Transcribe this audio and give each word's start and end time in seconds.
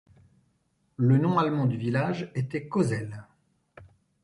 Le 0.97 1.19
nom 1.19 1.37
allemand 1.37 1.67
du 1.67 1.77
village 1.77 2.31
était 2.33 2.67
Cosel. 2.67 3.23